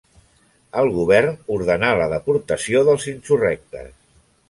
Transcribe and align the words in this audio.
El 0.81 0.89
govern 0.95 1.37
ordenà 1.57 1.91
la 2.01 2.09
deportació 2.17 2.85
dels 2.91 3.09
insurrectes. 3.15 3.97